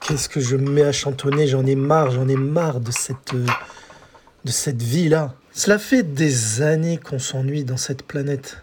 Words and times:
Qu'est-ce 0.00 0.28
que 0.28 0.40
je 0.40 0.56
me 0.56 0.70
mets 0.70 0.82
à 0.82 0.92
chantonner? 0.92 1.46
J'en 1.46 1.66
ai 1.66 1.74
marre, 1.74 2.10
j'en 2.12 2.28
ai 2.28 2.36
marre 2.36 2.80
de 2.80 2.90
cette, 2.92 3.34
de 3.34 4.50
cette 4.50 4.82
vie-là. 4.82 5.34
Cela 5.52 5.78
fait 5.78 6.02
des 6.02 6.62
années 6.62 6.98
qu'on 6.98 7.18
s'ennuie 7.18 7.64
dans 7.64 7.76
cette 7.76 8.02
planète. 8.02 8.58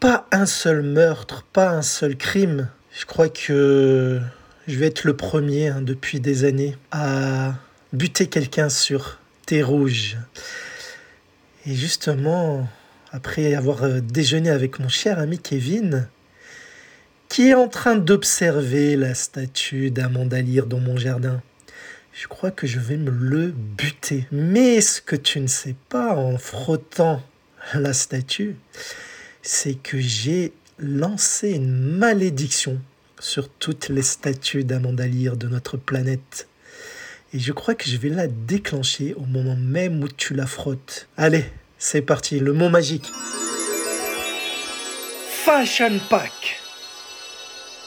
Pas 0.00 0.26
un 0.30 0.46
seul 0.46 0.82
meurtre, 0.82 1.44
pas 1.52 1.70
un 1.70 1.82
seul 1.82 2.16
crime. 2.16 2.68
Je 2.92 3.06
crois 3.06 3.28
que 3.28 4.20
je 4.68 4.76
vais 4.78 4.86
être 4.86 5.04
le 5.04 5.16
premier 5.16 5.68
hein, 5.68 5.80
depuis 5.80 6.20
des 6.20 6.44
années 6.44 6.76
à 6.90 7.54
buter 7.92 8.26
quelqu'un 8.26 8.68
sur 8.68 9.18
thé 9.46 9.62
rouge. 9.62 10.16
Et 11.66 11.74
justement, 11.74 12.68
après 13.12 13.54
avoir 13.54 13.84
euh, 13.84 14.00
déjeuné 14.00 14.50
avec 14.50 14.78
mon 14.78 14.88
cher 14.88 15.18
ami 15.18 15.38
Kevin, 15.38 16.08
qui 17.28 17.48
est 17.48 17.54
en 17.54 17.68
train 17.68 17.96
d'observer 17.96 18.96
la 18.96 19.14
statue 19.14 19.90
d'Amanda 19.90 20.40
Lear 20.40 20.66
dans 20.66 20.80
mon 20.80 20.96
jardin, 20.96 21.42
je 22.12 22.28
crois 22.28 22.50
que 22.50 22.66
je 22.66 22.78
vais 22.78 22.96
me 22.96 23.10
le 23.10 23.48
buter. 23.48 24.26
Mais 24.32 24.80
ce 24.80 25.00
que 25.00 25.16
tu 25.16 25.40
ne 25.40 25.46
sais 25.46 25.74
pas 25.88 26.16
en 26.16 26.38
frottant 26.38 27.22
la 27.74 27.92
statue, 27.92 28.56
c'est 29.42 29.74
que 29.74 29.98
j'ai 29.98 30.52
lancé 30.78 31.50
une 31.50 31.72
malédiction 31.72 32.80
sur 33.18 33.48
toutes 33.48 33.88
les 33.88 34.02
statues 34.02 34.64
d'Amanda 34.64 35.06
Lear 35.06 35.36
de 35.36 35.48
notre 35.48 35.76
planète. 35.76 36.48
Et 37.32 37.38
je 37.38 37.52
crois 37.52 37.74
que 37.74 37.88
je 37.88 37.96
vais 37.96 38.08
la 38.08 38.28
déclencher 38.28 39.14
au 39.14 39.24
moment 39.24 39.56
même 39.56 40.02
où 40.02 40.08
tu 40.08 40.34
la 40.34 40.46
frottes. 40.46 41.08
Allez, 41.16 41.44
c'est 41.78 42.02
parti, 42.02 42.38
le 42.38 42.52
mot 42.52 42.68
magique. 42.68 43.10
Fashion 45.44 45.98
Pack. 46.10 46.60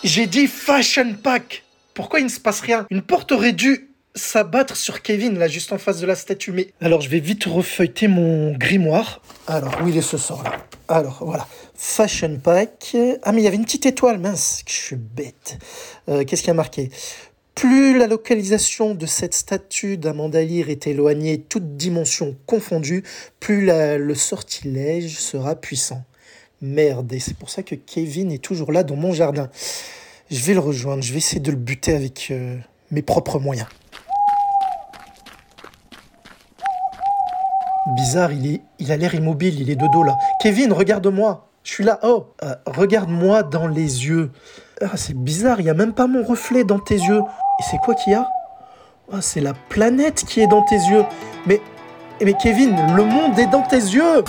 J'ai 0.03 0.27
dit 0.27 0.47
Fashion 0.47 1.13
Pack. 1.21 1.63
Pourquoi 1.93 2.19
il 2.19 2.23
ne 2.25 2.29
se 2.29 2.39
passe 2.39 2.61
rien? 2.61 2.85
Une 2.89 3.01
porte 3.01 3.31
aurait 3.31 3.51
dû 3.51 3.89
s'abattre 4.15 4.77
sur 4.77 5.01
Kevin, 5.01 5.37
là, 5.37 5.47
juste 5.47 5.73
en 5.73 5.77
face 5.77 5.99
de 5.99 6.05
la 6.05 6.15
statue. 6.15 6.51
Mais 6.51 6.73
alors, 6.81 7.01
je 7.01 7.09
vais 7.09 7.19
vite 7.19 7.43
refeuilleter 7.45 8.07
mon 8.07 8.53
grimoire. 8.53 9.21
Alors, 9.47 9.77
où 9.83 9.87
il 9.89 9.97
est 9.97 10.01
ce 10.01 10.17
sort 10.17 10.43
là? 10.43 10.53
Alors, 10.87 11.17
voilà. 11.21 11.47
Fashion 11.75 12.39
Pack. 12.41 12.95
Ah, 13.23 13.31
mais 13.31 13.41
il 13.41 13.43
y 13.43 13.47
avait 13.47 13.57
une 13.57 13.65
petite 13.65 13.85
étoile, 13.85 14.19
mince, 14.19 14.63
je 14.67 14.73
suis 14.73 14.95
bête. 14.95 15.57
Euh, 16.07 16.23
Qu'est-ce 16.23 16.41
qu'il 16.41 16.49
y 16.49 16.51
a 16.51 16.55
marqué? 16.55 16.89
Plus 17.59 17.97
la 17.97 18.07
localisation 18.07 18.95
de 18.95 19.05
cette 19.05 19.33
statue 19.33 19.97
d'Amanda 19.97 20.41
Lear 20.41 20.69
est 20.69 20.87
éloignée, 20.87 21.41
toutes 21.41 21.75
dimensions 21.75 22.37
confondues, 22.45 23.03
plus 23.41 23.65
le 23.65 24.15
sortilège 24.15 25.19
sera 25.19 25.55
puissant. 25.57 26.05
Merde, 26.61 27.11
et 27.11 27.19
c'est 27.19 27.35
pour 27.35 27.49
ça 27.49 27.61
que 27.61 27.75
Kevin 27.75 28.31
est 28.31 28.41
toujours 28.41 28.71
là 28.71 28.83
dans 28.83 28.95
mon 28.95 29.11
jardin. 29.11 29.49
Je 30.31 30.41
vais 30.45 30.53
le 30.53 30.61
rejoindre, 30.61 31.03
je 31.03 31.11
vais 31.11 31.17
essayer 31.17 31.41
de 31.41 31.51
le 31.51 31.57
buter 31.57 31.93
avec 31.93 32.29
euh, 32.31 32.57
mes 32.91 33.01
propres 33.01 33.39
moyens. 33.39 33.67
Bizarre, 37.97 38.31
il, 38.31 38.53
est, 38.53 38.61
il 38.79 38.89
a 38.89 38.95
l'air 38.95 39.13
immobile, 39.15 39.59
il 39.59 39.69
est 39.69 39.75
de 39.75 39.87
dos 39.91 40.03
là. 40.03 40.17
Kevin, 40.41 40.71
regarde-moi. 40.71 41.49
Je 41.63 41.73
suis 41.73 41.83
là. 41.83 41.99
Oh, 42.03 42.27
euh, 42.41 42.55
regarde-moi 42.65 43.43
dans 43.43 43.67
les 43.67 44.05
yeux. 44.05 44.31
Ah, 44.81 44.95
c'est 44.95 45.13
bizarre, 45.13 45.59
il 45.59 45.63
n'y 45.63 45.69
a 45.69 45.73
même 45.73 45.93
pas 45.93 46.07
mon 46.07 46.23
reflet 46.23 46.63
dans 46.63 46.79
tes 46.79 46.95
yeux. 46.95 47.19
Et 47.59 47.63
c'est 47.69 47.77
quoi 47.79 47.95
qu'il 47.95 48.13
y 48.13 48.15
a? 48.15 48.29
Ah, 49.11 49.21
C'est 49.21 49.41
la 49.41 49.53
planète 49.53 50.23
qui 50.25 50.39
est 50.39 50.47
dans 50.47 50.61
tes 50.63 50.75
yeux. 50.75 51.03
Mais, 51.45 51.59
mais 52.23 52.33
Kevin, 52.33 52.75
le 52.95 53.03
monde 53.03 53.37
est 53.37 53.47
dans 53.47 53.61
tes 53.63 53.75
yeux. 53.75 54.23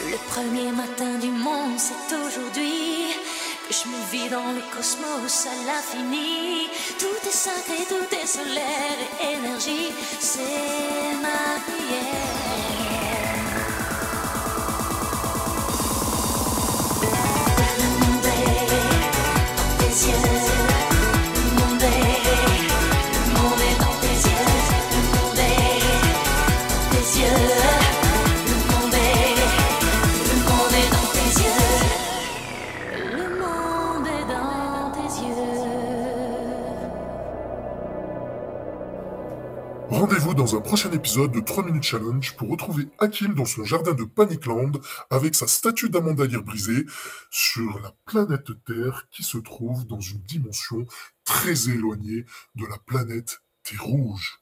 Le 0.00 0.16
premier 0.30 0.72
matin 0.72 1.18
du 1.20 1.30
monde, 1.30 1.78
c'est 1.78 2.14
aujourd'hui 2.14 2.97
je 3.84 3.88
me 3.88 4.10
vis 4.10 4.28
dans 4.28 4.52
le 4.52 4.62
cosmos 4.74 5.46
à 5.46 5.54
l'infini. 5.66 6.68
Tout 6.98 7.28
est 7.28 7.32
sacré, 7.32 7.84
tout 7.88 8.14
est 8.14 8.26
solaire 8.26 8.98
et 9.20 9.34
énergie, 9.34 9.92
c'est 10.20 11.14
ma 11.22 11.60
prière. 11.60 12.37
Rendez-vous 39.90 40.34
dans 40.34 40.54
un 40.54 40.60
prochain 40.60 40.92
épisode 40.92 41.32
de 41.32 41.40
3 41.40 41.64
Minutes 41.64 41.82
Challenge 41.82 42.36
pour 42.36 42.50
retrouver 42.50 42.88
Hakim 42.98 43.34
dans 43.34 43.46
son 43.46 43.64
jardin 43.64 43.94
de 43.94 44.04
Panicland 44.04 44.72
avec 45.08 45.34
sa 45.34 45.46
statue 45.46 45.88
d'Amanda 45.88 46.26
Lear 46.26 46.42
brisée 46.42 46.84
sur 47.30 47.80
la 47.80 47.94
planète 48.04 48.50
Terre 48.66 49.06
qui 49.10 49.22
se 49.22 49.38
trouve 49.38 49.86
dans 49.86 50.00
une 50.00 50.20
dimension 50.20 50.86
très 51.24 51.70
éloignée 51.70 52.26
de 52.54 52.66
la 52.66 52.76
planète 52.84 53.40
Terre 53.62 53.84
Rouge. 53.84 54.40